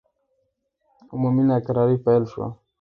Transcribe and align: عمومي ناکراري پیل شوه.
عمومي 1.11 1.43
ناکراري 1.49 1.97
پیل 2.05 2.23
شوه. 2.31 2.47